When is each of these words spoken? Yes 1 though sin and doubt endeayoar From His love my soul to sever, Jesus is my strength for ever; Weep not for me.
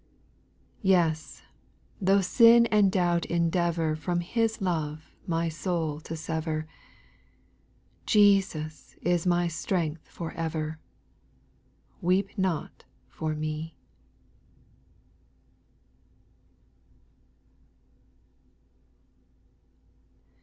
Yes 0.81 1.43
1 1.99 2.05
though 2.07 2.21
sin 2.21 2.65
and 2.71 2.91
doubt 2.91 3.21
endeayoar 3.29 3.95
From 3.95 4.21
His 4.21 4.59
love 4.59 5.11
my 5.27 5.47
soul 5.47 5.99
to 5.99 6.15
sever, 6.15 6.65
Jesus 8.07 8.95
is 9.03 9.27
my 9.27 9.47
strength 9.47 10.07
for 10.07 10.31
ever; 10.31 10.79
Weep 12.01 12.35
not 12.35 12.83
for 13.09 13.35
me. 13.35 13.75